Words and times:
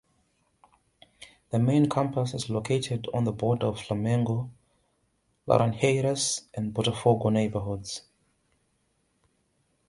The 1.51 1.59
main 1.59 1.87
campus 1.87 2.33
is 2.33 2.49
located 2.49 3.07
on 3.13 3.23
the 3.23 3.31
border 3.31 3.67
of 3.67 3.77
Flamengo, 3.77 4.49
Laranjeiras, 5.47 6.47
and 6.55 6.73
Botafogo 6.73 7.31
neighborhoods. 7.31 8.01